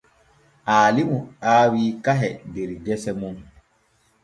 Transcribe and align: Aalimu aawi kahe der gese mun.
Aalimu 0.75 1.19
aawi 1.51 1.83
kahe 2.05 2.29
der 2.53 2.69
gese 2.85 3.11
mun. 3.19 3.37